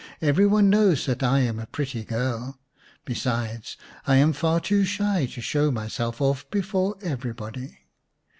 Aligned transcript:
"Every 0.19 0.47
one 0.47 0.71
knows 0.71 1.05
that 1.05 1.21
I 1.21 1.41
am 1.41 1.59
a 1.59 1.67
pretty 1.67 2.03
girl. 2.03 2.57
Besides, 3.05 3.77
I 4.07 4.15
am 4.15 4.33
far 4.33 4.59
too 4.59 4.83
shy 4.83 5.27
to 5.27 5.41
show 5.41 5.69
myself 5.69 6.19
off 6.19 6.49
before 6.49 6.95
everybody." 7.03 7.77